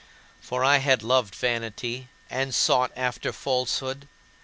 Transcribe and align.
For 0.41 0.63
I 0.63 0.77
had 0.77 1.03
loved 1.03 1.35
vanity 1.35 2.07
and 2.27 2.55
sought 2.55 2.91
after 2.95 3.31
falsehood. 3.31 4.07